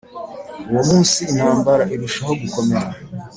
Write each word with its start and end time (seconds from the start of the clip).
Uwo 0.71 0.83
munsi 0.89 1.19
intambara 1.31 1.83
irushaho 1.93 2.33
gukomera 2.41 2.89